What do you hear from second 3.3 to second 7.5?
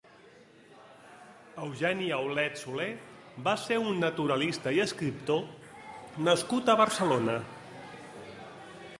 va ser un naturalista i escriptor nascut a Barcelona.